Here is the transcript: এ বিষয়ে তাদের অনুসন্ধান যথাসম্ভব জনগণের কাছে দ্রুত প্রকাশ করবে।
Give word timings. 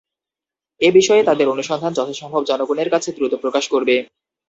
এ 0.81 0.89
বিষয়ে 0.91 1.23
তাদের 1.23 1.47
অনুসন্ধান 1.47 1.91
যথাসম্ভব 1.93 2.41
জনগণের 2.45 2.89
কাছে 2.89 3.09
দ্রুত 3.11 3.33
প্রকাশ 3.43 3.65
করবে। 3.73 3.95